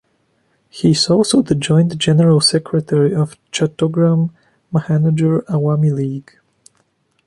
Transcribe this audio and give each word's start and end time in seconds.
He 0.67 0.89
is 0.89 1.11
also 1.11 1.43
the 1.43 1.53
joint 1.53 1.95
general 1.99 2.41
secretary 2.41 3.13
of 3.13 3.37
Chattogram 3.51 4.31
Mahanagar 4.73 5.45
Awami 5.45 5.93
League. 5.93 6.39